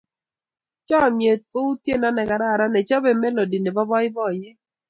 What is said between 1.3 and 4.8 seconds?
kou tyendo ne kararan nechobei melody nebo boiboiyet.